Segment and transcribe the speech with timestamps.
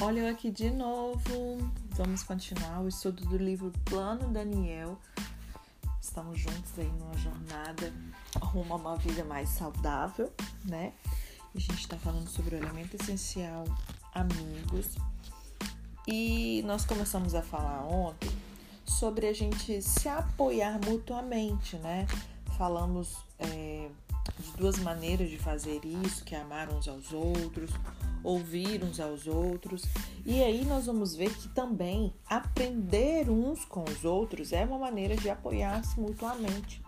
[0.00, 1.58] Olha eu aqui de novo.
[1.96, 4.96] Vamos continuar o estudo do livro Plano Daniel.
[6.00, 7.92] Estamos juntos aí numa jornada
[8.40, 10.32] rumo a uma vida mais saudável,
[10.64, 10.92] né?
[11.52, 13.64] A gente está falando sobre o elemento essencial,
[14.14, 14.94] amigos.
[16.06, 18.30] E nós começamos a falar ontem
[18.84, 22.06] sobre a gente se apoiar mutuamente, né?
[22.56, 23.90] Falamos é,
[24.38, 27.70] de duas maneiras de fazer isso, que é amar uns aos outros,
[28.22, 29.82] ouvir uns aos outros.
[30.24, 35.16] E aí nós vamos ver que também aprender uns com os outros é uma maneira
[35.16, 36.82] de apoiar-se mutuamente.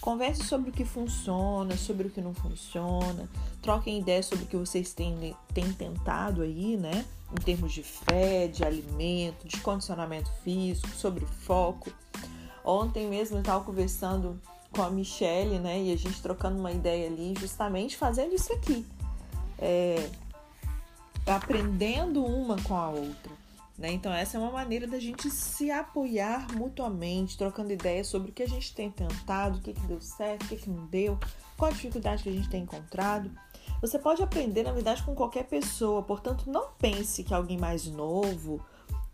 [0.00, 3.28] Converse sobre o que funciona, sobre o que não funciona,
[3.60, 7.04] troquem ideias sobre o que vocês têm, têm tentado aí, né?
[7.30, 11.92] Em termos de fé, de alimento, de condicionamento físico, sobre foco.
[12.64, 15.82] Ontem mesmo eu estava conversando com a Michelle, né?
[15.82, 18.86] E a gente trocando uma ideia ali, justamente fazendo isso aqui.
[19.58, 20.08] É,
[21.26, 23.40] aprendendo uma com a outra.
[23.80, 23.92] Né?
[23.92, 28.42] Então, essa é uma maneira da gente se apoiar mutuamente, trocando ideias sobre o que
[28.42, 31.18] a gente tem tentado, o que, que deu certo, o que, que não deu,
[31.56, 33.30] qual a dificuldade que a gente tem encontrado.
[33.80, 38.60] Você pode aprender, na verdade, com qualquer pessoa, portanto, não pense que alguém mais novo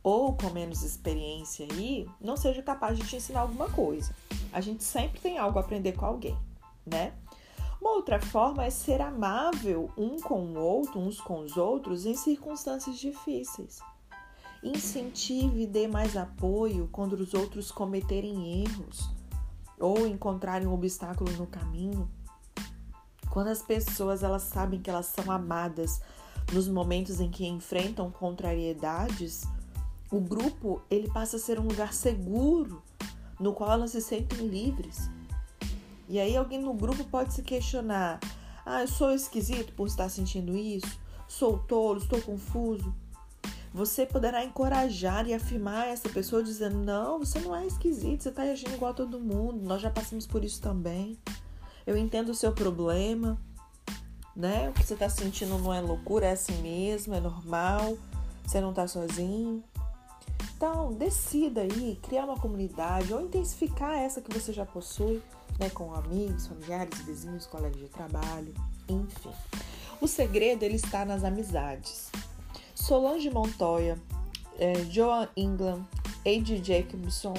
[0.06, 4.14] ou com menos experiência aí não seja capaz de te ensinar alguma coisa.
[4.52, 6.38] A gente sempre tem algo a aprender com alguém,
[6.86, 7.12] né?
[7.80, 12.14] Uma outra forma é ser amável um com o outro, uns com os outros, em
[12.14, 13.80] circunstâncias difíceis.
[14.62, 19.10] Incentive e dê mais apoio quando os outros cometerem erros
[19.76, 22.08] ou encontrarem um obstáculo no caminho.
[23.28, 26.00] Quando as pessoas elas sabem que elas são amadas
[26.52, 29.44] nos momentos em que enfrentam contrariedades,
[30.10, 32.82] o grupo ele passa a ser um lugar seguro
[33.38, 35.10] no qual elas se sentem livres.
[36.08, 38.20] E aí alguém no grupo pode se questionar:
[38.64, 40.98] ah, eu sou esquisito por estar sentindo isso?
[41.28, 42.94] Sou tolo, estou confuso?
[43.74, 48.42] Você poderá encorajar e afirmar essa pessoa dizendo: não, você não é esquisito, você está
[48.42, 51.18] agindo igual a todo mundo, nós já passamos por isso também.
[51.86, 53.38] Eu entendo o seu problema,
[54.34, 54.70] né?
[54.70, 57.98] O que você está sentindo não é loucura, é assim mesmo, é normal,
[58.44, 59.62] você não está sozinho.
[60.56, 65.22] Então, decida aí criar uma comunidade ou intensificar essa que você já possui
[65.60, 68.54] né, com amigos, familiares, vizinhos, colegas de trabalho,
[68.88, 69.32] enfim.
[70.00, 72.10] O segredo ele está nas amizades.
[72.74, 73.98] Solange Montoya,
[74.58, 75.84] eh, Joan England,
[76.24, 77.34] Ade Jacobson,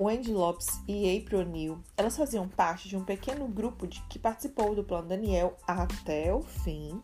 [0.00, 4.74] Wendy Lopes e April O'Neil, elas faziam parte de um pequeno grupo de, que participou
[4.74, 7.00] do Plano Daniel até o fim.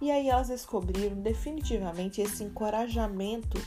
[0.00, 3.60] E aí elas descobriram definitivamente esse encorajamento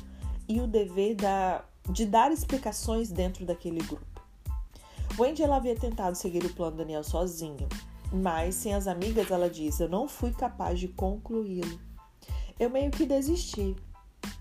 [0.48, 4.22] e o dever da, de dar explicações dentro daquele grupo.
[5.18, 7.68] Wendy ela havia tentado seguir o plano Daniel sozinha,
[8.12, 11.80] mas sem as amigas ela diz: Eu não fui capaz de concluí-lo.
[12.60, 13.76] Eu meio que desisti.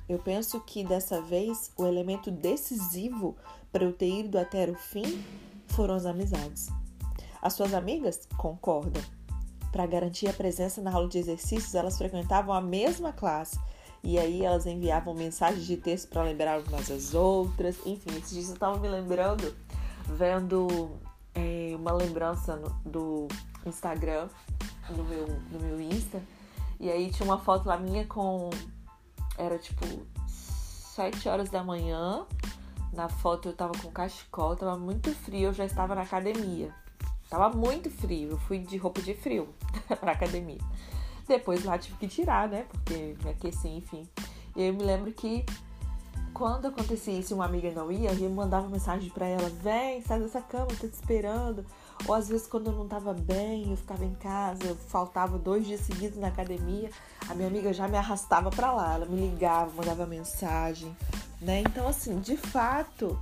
[0.08, 3.36] Eu penso que dessa vez o elemento decisivo
[3.72, 5.24] para eu ter ido até o fim
[5.68, 6.68] foram as amizades.
[7.40, 9.02] As suas amigas concordam.
[9.72, 13.58] Para garantir a presença na aula de exercícios, elas frequentavam a mesma classe
[14.04, 17.76] e aí elas enviavam mensagens de texto para lembrar umas às outras.
[17.86, 19.54] Enfim, esses dias eu estava me lembrando
[20.04, 20.90] vendo
[21.34, 23.28] é, uma lembrança no, do
[23.64, 24.28] Instagram,
[24.90, 26.22] no meu, no meu Insta,
[26.78, 28.50] e aí tinha uma foto lá minha com.
[29.38, 29.86] Era tipo
[30.28, 32.26] 7 horas da manhã.
[32.92, 36.72] Na foto eu tava com cachecol, tava muito frio, eu já estava na academia.
[37.28, 39.48] Tava muito frio, eu fui de roupa de frio
[39.98, 40.60] pra academia.
[41.26, 42.66] Depois lá tive que tirar, né?
[42.68, 44.08] Porque me aqueci, enfim.
[44.56, 45.44] E eu me lembro que
[46.34, 50.40] quando acontecia isso uma amiga não ia, eu mandava mensagem para ela: vem, sai dessa
[50.40, 51.64] cama, tô te esperando.
[52.06, 55.64] Ou às vezes, quando eu não tava bem, eu ficava em casa, eu faltava dois
[55.64, 56.90] dias seguidos na academia,
[57.28, 60.94] a minha amiga já me arrastava para lá, ela me ligava, mandava mensagem,
[61.40, 61.60] né?
[61.60, 63.16] Então, assim, de fato,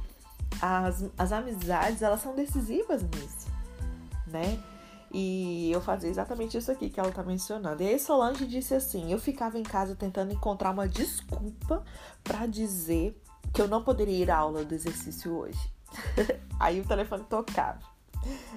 [0.60, 3.46] as, as amizades, elas são decisivas nisso,
[4.26, 4.58] né?
[5.12, 7.82] E eu fazia exatamente isso aqui que ela tá mencionando.
[7.82, 11.84] E aí Solange disse assim: eu ficava em casa tentando encontrar uma desculpa
[12.24, 13.20] para dizer
[13.52, 15.60] que eu não poderia ir à aula do exercício hoje.
[16.58, 17.80] aí o telefone tocava.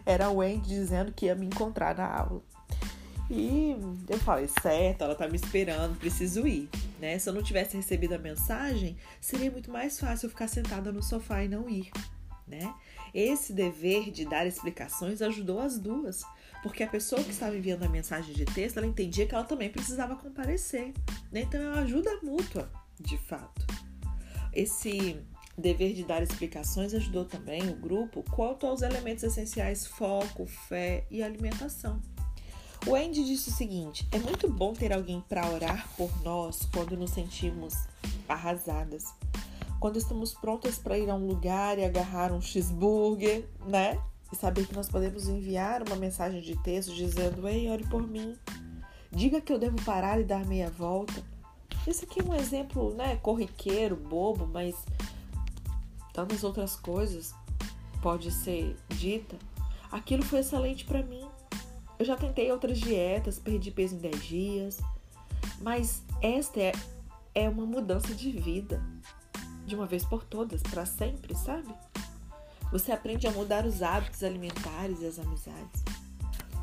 [0.05, 2.41] Era o Wendy dizendo que ia me encontrar na aula.
[3.29, 3.75] E
[4.07, 6.69] eu falei, certo, ela tá me esperando, preciso ir,
[6.99, 7.17] né?
[7.17, 11.01] Se eu não tivesse recebido a mensagem, seria muito mais fácil eu ficar sentada no
[11.01, 11.89] sofá e não ir,
[12.47, 12.71] né?
[13.13, 16.23] Esse dever de dar explicações ajudou as duas,
[16.65, 19.69] porque a pessoa que estava enviando a mensagem de texto, ela entendia que ela também
[19.69, 20.95] precisava comparecer.
[21.31, 21.41] Né?
[21.41, 22.67] Então é uma ajuda mútua,
[22.99, 23.67] de fato.
[24.51, 25.21] Esse
[25.55, 31.21] dever de dar explicações ajudou também o grupo quanto aos elementos essenciais foco, fé e
[31.21, 32.01] alimentação.
[32.87, 36.97] O Andy disse o seguinte: é muito bom ter alguém para orar por nós quando
[36.97, 37.75] nos sentimos
[38.27, 39.03] arrasadas.
[39.79, 44.01] Quando estamos prontas para ir a um lugar e agarrar um cheeseburger, né?
[44.31, 48.35] E saber que nós podemos enviar uma mensagem de texto dizendo: Ei, ore por mim.
[49.11, 51.23] Diga que eu devo parar e dar meia volta.
[51.87, 54.75] Esse aqui é um exemplo, né, corriqueiro, bobo, mas
[56.13, 57.33] tantas outras coisas
[58.01, 59.37] pode ser dita.
[59.91, 61.25] Aquilo foi excelente para mim.
[61.97, 64.79] Eu já tentei outras dietas, perdi peso em 10 dias,
[65.61, 66.71] mas esta é,
[67.33, 68.83] é uma mudança de vida,
[69.65, 71.73] de uma vez por todas, para sempre, sabe?
[72.75, 75.81] Você aprende a mudar os hábitos alimentares e as amizades.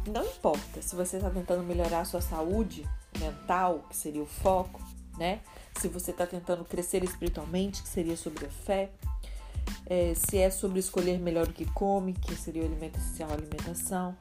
[0.06, 2.86] Não importa se você está tentando melhorar a sua saúde
[3.18, 4.78] mental, que seria o foco,
[5.16, 5.40] né?
[5.80, 8.90] Se você está tentando crescer espiritualmente, que seria sobre a fé.
[9.86, 13.32] É, se é sobre escolher melhor o que come, que seria o alimento essencial, a
[13.32, 14.14] alimentação.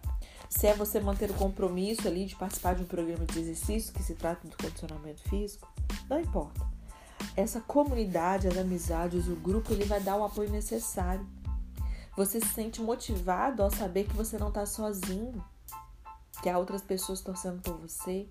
[0.48, 4.02] Se é você manter o compromisso ali de participar de um programa de exercício, que
[4.02, 5.70] se trata do condicionamento físico,
[6.10, 6.66] não importa.
[7.36, 11.28] Essa comunidade, as amizades, o grupo, ele vai dar o apoio necessário.
[12.16, 15.44] Você se sente motivado ao saber que você não está sozinho,
[16.42, 18.28] que há outras pessoas torcendo por você.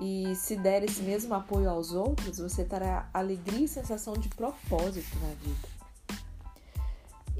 [0.00, 5.16] E se der esse mesmo apoio aos outros, você terá alegria e sensação de propósito
[5.20, 5.68] na vida.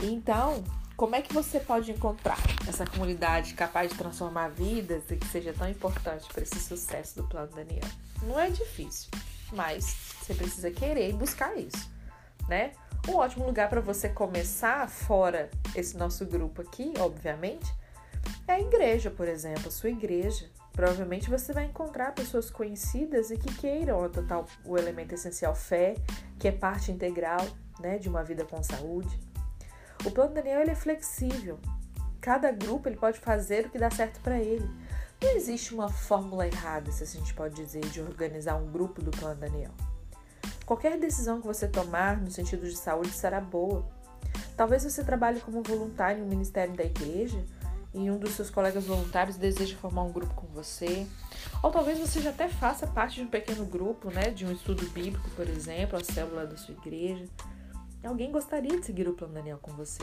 [0.02, 0.62] Então,
[0.96, 2.38] como é que você pode encontrar
[2.68, 7.28] essa comunidade capaz de transformar vidas e que seja tão importante para esse sucesso do
[7.28, 7.88] Plano Daniel?
[8.22, 9.10] Não é difícil,
[9.52, 9.84] mas
[10.20, 11.90] você precisa querer e buscar isso,
[12.48, 12.72] né?
[13.06, 17.70] Um ótimo lugar para você começar, fora esse nosso grupo aqui, obviamente,
[18.48, 20.50] é a igreja, por exemplo, a sua igreja.
[20.72, 25.94] Provavelmente você vai encontrar pessoas conhecidas e que queiram adotar o elemento essencial fé,
[26.38, 27.46] que é parte integral
[27.78, 29.20] né, de uma vida com saúde.
[30.04, 31.58] O plano Daniel ele é flexível.
[32.22, 34.68] Cada grupo ele pode fazer o que dá certo para ele.
[35.22, 39.10] Não existe uma fórmula errada, se a gente pode dizer, de organizar um grupo do
[39.10, 39.72] plano Daniel.
[40.66, 43.86] Qualquer decisão que você tomar no sentido de saúde será boa.
[44.56, 47.44] Talvez você trabalhe como voluntário no ministério da igreja
[47.92, 51.06] e um dos seus colegas voluntários deseja formar um grupo com você.
[51.62, 54.84] Ou talvez você já até faça parte de um pequeno grupo, né, de um estudo
[54.90, 57.26] bíblico, por exemplo, a célula da sua igreja.
[58.02, 60.02] Alguém gostaria de seguir o plano Daniel com você.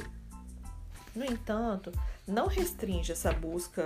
[1.13, 1.91] No entanto,
[2.25, 3.85] não restringe essa busca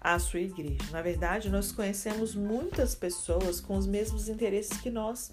[0.00, 0.90] à sua igreja.
[0.90, 5.32] Na verdade, nós conhecemos muitas pessoas com os mesmos interesses que nós.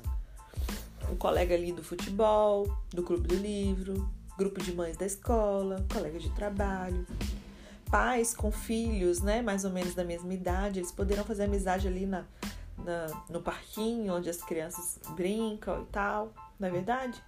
[1.11, 6.19] Um colega ali do futebol, do clube do livro, grupo de mães da escola, colega
[6.19, 7.05] de trabalho,
[7.89, 12.05] pais com filhos, né, mais ou menos da mesma idade, eles poderão fazer amizade ali
[12.05, 12.25] na,
[12.77, 17.21] na, no parquinho onde as crianças brincam e tal, não é verdade?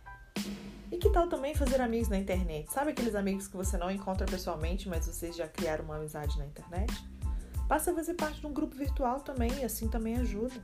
[0.92, 2.72] E que tal também fazer amigos na internet?
[2.72, 6.46] Sabe aqueles amigos que você não encontra pessoalmente, mas vocês já criaram uma amizade na
[6.46, 6.94] internet?
[7.68, 10.62] Passa a fazer parte de um grupo virtual também, assim também ajuda.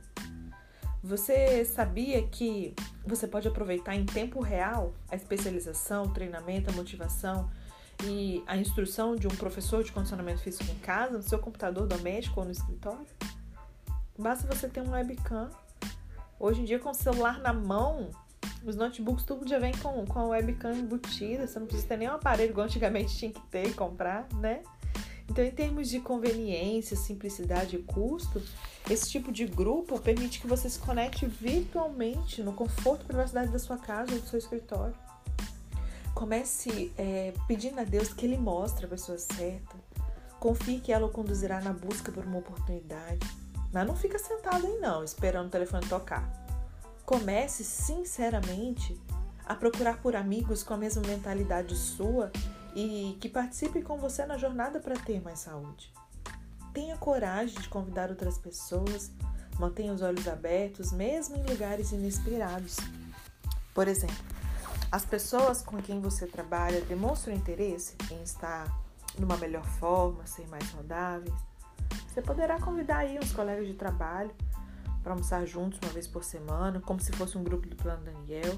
[1.02, 2.74] Você sabia que
[3.08, 7.50] você pode aproveitar em tempo real a especialização, o treinamento, a motivação
[8.04, 12.40] e a instrução de um professor de condicionamento físico em casa, no seu computador doméstico
[12.40, 13.06] ou no escritório?
[14.18, 15.50] Basta você ter um webcam.
[16.38, 18.10] Hoje em dia, com o celular na mão,
[18.64, 22.12] os notebooks tudo já vem com, com a webcam embutida, você não precisa ter nenhum
[22.12, 24.62] aparelho igual antigamente tinha que ter e comprar, né?
[25.28, 28.42] Então, em termos de conveniência, simplicidade e custo,
[28.88, 33.58] esse tipo de grupo permite que você se conecte virtualmente no conforto e privacidade da
[33.58, 34.94] sua casa ou do seu escritório.
[36.14, 39.76] Comece é, pedindo a Deus que Ele mostre a pessoa certa.
[40.40, 43.20] Confie que ela o conduzirá na busca por uma oportunidade.
[43.72, 46.26] Mas não fica sentado aí não, esperando o telefone tocar.
[47.04, 48.98] Comece sinceramente
[49.44, 52.32] a procurar por amigos com a mesma mentalidade sua
[52.78, 55.92] e que participem com você na jornada para ter mais saúde.
[56.72, 59.10] Tenha coragem de convidar outras pessoas,
[59.58, 62.76] mantenha os olhos abertos, mesmo em lugares inesperados.
[63.74, 64.24] Por exemplo,
[64.92, 68.72] as pessoas com quem você trabalha demonstram interesse em estar
[69.18, 71.34] numa melhor forma, ser mais saudáveis.
[72.06, 74.30] Você poderá convidar aí uns colegas de trabalho
[75.02, 78.56] para almoçar juntos uma vez por semana, como se fosse um grupo do Plano Daniel.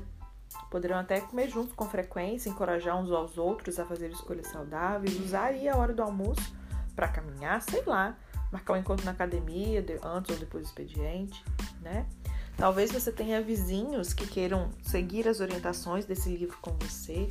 [0.71, 5.47] Poderão até comer juntos com frequência, encorajar uns aos outros a fazer escolhas saudáveis, usar
[5.47, 6.55] aí a hora do almoço
[6.95, 8.17] para caminhar, sei lá,
[8.53, 11.45] marcar um encontro na academia, antes ou depois do expediente,
[11.81, 12.07] né?
[12.57, 17.31] Talvez você tenha vizinhos que queiram seguir as orientações desse livro com você.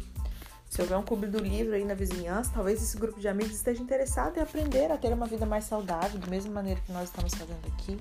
[0.68, 3.82] Se houver um clube do livro aí na vizinhança, talvez esse grupo de amigos esteja
[3.82, 7.34] interessado em aprender a ter uma vida mais saudável, da mesma maneira que nós estamos
[7.34, 7.98] fazendo aqui.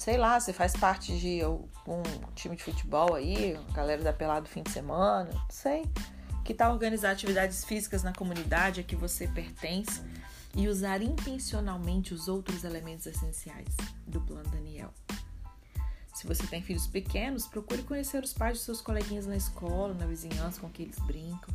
[0.00, 2.02] Sei lá, você faz parte de um
[2.34, 5.84] time de futebol aí, galera da pelada do fim de semana, não sei.
[6.42, 10.00] Que tal organizar atividades físicas na comunidade a que você pertence
[10.56, 13.76] e usar intencionalmente os outros elementos essenciais
[14.06, 14.88] do plano Daniel.
[16.14, 20.06] Se você tem filhos pequenos, procure conhecer os pais de seus coleguinhas na escola, na
[20.06, 21.54] vizinhança com que eles brincam.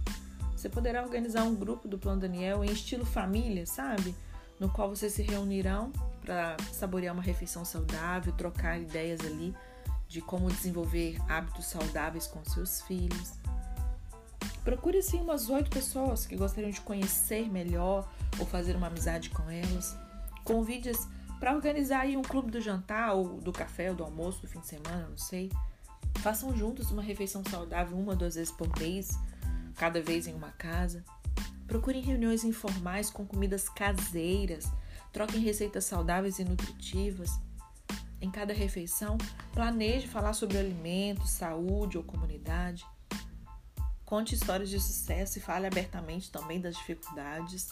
[0.56, 4.14] Você poderá organizar um grupo do Plano Daniel em estilo família, sabe?
[4.60, 5.92] No qual vocês se reunirão
[6.25, 9.55] para saborear uma refeição saudável, trocar ideias ali
[10.08, 13.34] de como desenvolver hábitos saudáveis com seus filhos.
[14.63, 19.50] Procure sim umas oito pessoas que gostariam de conhecer melhor ou fazer uma amizade com
[19.50, 19.96] elas.
[20.44, 21.08] Convide-as
[21.39, 24.60] para organizar aí um clube do jantar ou do café ou do almoço do fim
[24.60, 25.51] de semana, não sei.
[26.20, 29.12] Façam juntos uma refeição saudável uma ou duas vezes por mês,
[29.75, 31.03] cada vez em uma casa.
[31.67, 34.65] Procurem reuniões informais com comidas caseiras.
[35.16, 37.40] Troquem receitas saudáveis e nutritivas.
[38.20, 39.18] Em cada refeição,
[39.54, 42.86] planeje falar sobre alimentos, saúde ou comunidade.
[44.04, 47.70] Conte histórias de sucesso e fale abertamente também das dificuldades.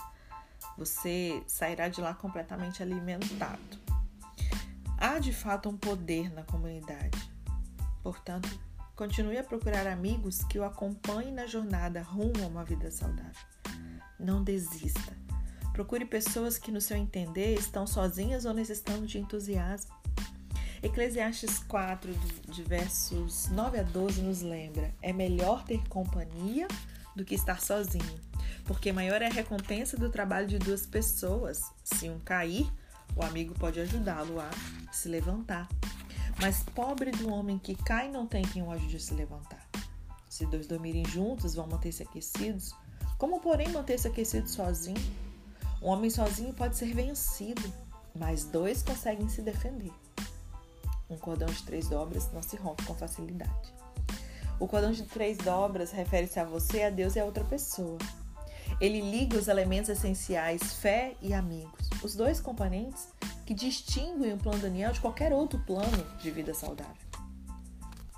[0.78, 3.78] Você sairá de lá completamente alimentado.
[4.98, 7.30] Há de fato um poder na comunidade.
[8.02, 8.58] Portanto,
[8.96, 13.46] continue a procurar amigos que o acompanhem na jornada rumo a uma vida saudável.
[14.18, 15.23] Não desista.
[15.74, 19.92] Procure pessoas que, no seu entender, estão sozinhas ou necessitando de entusiasmo.
[20.84, 22.14] Eclesiastes 4,
[22.48, 26.68] de versos 9 a 12, nos lembra: é melhor ter companhia
[27.16, 28.20] do que estar sozinho,
[28.66, 31.64] porque maior é a recompensa do trabalho de duas pessoas.
[31.84, 32.72] Se um cair,
[33.16, 34.50] o amigo pode ajudá-lo a
[34.92, 35.68] se levantar.
[36.40, 39.68] Mas pobre do homem que cai não tem quem o ajude a se levantar.
[40.30, 42.76] Se dois dormirem juntos, vão manter-se aquecidos.
[43.18, 45.02] Como, porém, manter-se aquecido sozinho?
[45.84, 47.62] Um homem sozinho pode ser vencido,
[48.16, 49.92] mas dois conseguem se defender.
[51.10, 53.74] Um cordão de três dobras não se rompe com facilidade.
[54.58, 57.98] O cordão de três dobras refere-se a você, a Deus e a outra pessoa.
[58.80, 63.10] Ele liga os elementos essenciais fé e amigos, os dois componentes
[63.46, 67.13] que distinguem o plano Daniel de qualquer outro plano de vida saudável.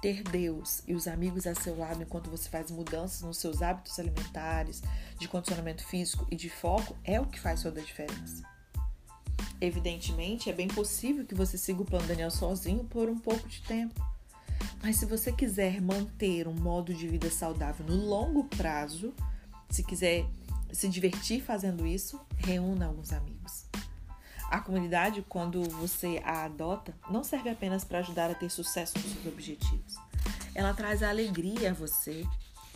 [0.01, 3.97] Ter Deus e os amigos a seu lado enquanto você faz mudanças nos seus hábitos
[3.99, 4.81] alimentares,
[5.19, 8.43] de condicionamento físico e de foco é o que faz toda a diferença.
[9.59, 13.61] Evidentemente, é bem possível que você siga o plano Daniel sozinho por um pouco de
[13.61, 13.99] tempo.
[14.83, 19.13] Mas se você quiser manter um modo de vida saudável no longo prazo,
[19.69, 20.25] se quiser
[20.71, 23.65] se divertir fazendo isso, reúna alguns amigos.
[24.55, 29.11] A comunidade, quando você a adota, não serve apenas para ajudar a ter sucesso nos
[29.11, 29.95] seus objetivos.
[30.55, 32.25] Ela traz a alegria a você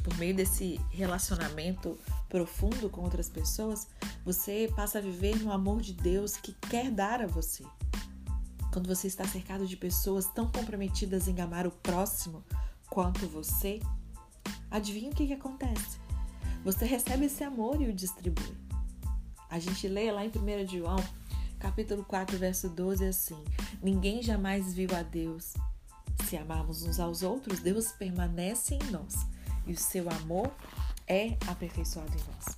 [0.03, 3.88] por meio desse relacionamento profundo com outras pessoas,
[4.25, 7.63] você passa a viver no amor de Deus que quer dar a você.
[8.74, 12.43] Quando você está cercado de pessoas tão comprometidas em amar o próximo
[12.89, 13.79] quanto você,
[14.69, 15.98] adivinha o que, que acontece?
[16.65, 18.57] Você recebe esse amor e o distribui.
[19.50, 20.98] A gente lê lá em 1 João,
[21.59, 23.43] capítulo 4, verso 12, assim:
[23.83, 25.53] Ninguém jamais viu a Deus.
[26.25, 29.25] Se amarmos uns aos outros, Deus permanece em nós
[29.65, 30.51] e o seu amor
[31.07, 32.55] é aperfeiçoado em nós.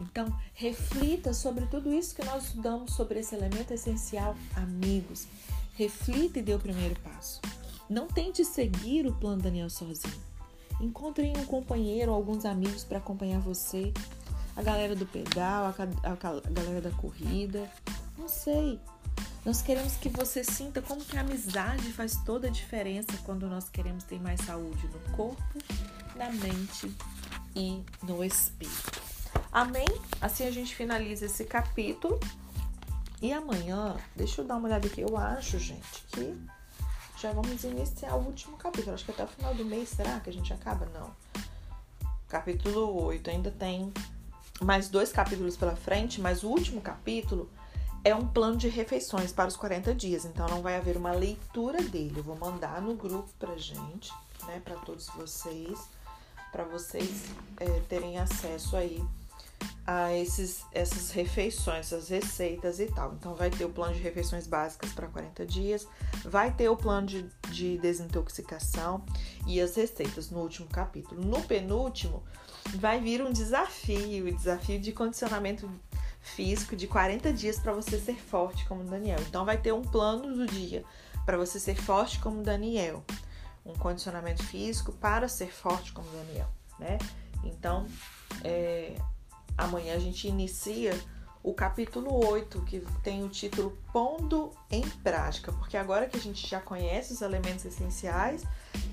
[0.00, 5.26] Então, reflita sobre tudo isso que nós estudamos sobre esse elemento essencial, amigos.
[5.74, 7.40] Reflita e dê o primeiro passo.
[7.88, 10.28] Não tente seguir o plano Daniel sozinho.
[10.80, 13.92] Encontre um companheiro, alguns amigos para acompanhar você.
[14.54, 15.74] A galera do pedal, a,
[16.08, 17.68] a, a galera da corrida.
[18.18, 18.80] Não sei.
[19.44, 23.68] Nós queremos que você sinta como que a amizade faz toda a diferença quando nós
[23.68, 25.58] queremos ter mais saúde no corpo,
[26.16, 26.94] na mente
[27.54, 29.00] e no espírito.
[29.52, 29.86] Amém?
[30.20, 32.18] Assim a gente finaliza esse capítulo.
[33.22, 35.00] E amanhã, deixa eu dar uma olhada aqui.
[35.00, 36.36] Eu acho, gente, que
[37.20, 38.94] já vamos iniciar o último capítulo.
[38.94, 40.86] Acho que até o final do mês, será que a gente acaba?
[40.86, 41.10] Não.
[42.28, 43.92] Capítulo 8 ainda tem
[44.60, 47.50] mais dois capítulos pela frente, mas o último capítulo
[48.04, 50.24] é um plano de refeições para os 40 dias.
[50.24, 52.14] Então não vai haver uma leitura dele.
[52.18, 54.12] Eu vou mandar no grupo pra gente,
[54.46, 55.78] né, para todos vocês
[56.50, 57.26] para vocês
[57.58, 59.02] é, terem acesso aí
[59.86, 63.14] a esses, essas refeições, essas receitas e tal.
[63.14, 65.86] Então, vai ter o plano de refeições básicas para 40 dias,
[66.24, 69.02] vai ter o plano de, de desintoxicação
[69.46, 71.22] e as receitas no último capítulo.
[71.22, 72.22] No penúltimo,
[72.76, 75.68] vai vir um desafio, desafio de condicionamento
[76.28, 79.18] físico de 40 dias para você ser forte como Daniel.
[79.28, 80.84] Então, vai ter um plano do dia
[81.24, 83.04] para você ser forte como Daniel
[83.68, 86.98] um condicionamento físico para ser forte como Daniel, né?
[87.44, 87.86] Então,
[88.42, 88.96] é,
[89.56, 90.98] amanhã a gente inicia
[91.42, 96.46] o capítulo 8, que tem o título Pondo em Prática, porque agora que a gente
[96.46, 98.44] já conhece os elementos essenciais,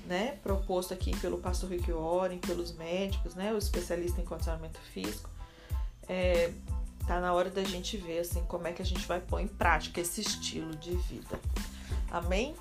[0.06, 5.28] né, proposto aqui pelo pastor Rick Warren, pelos médicos, né, o especialista em condicionamento físico,
[6.08, 6.52] é,
[7.06, 9.46] Tá na hora da gente ver assim como é que a gente vai pôr em
[9.46, 11.40] prática esse estilo de vida.
[12.10, 12.54] Amém?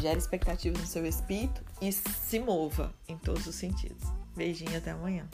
[0.00, 4.02] Gere expectativas no seu espírito e se mova em todos os sentidos.
[4.36, 5.28] Beijinho até amanhã.